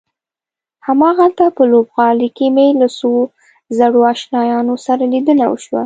[0.87, 3.11] هماغلته په لوبغالي کې مې له څو
[3.77, 5.79] زړو آشنایانو سره لیدنه وشوه.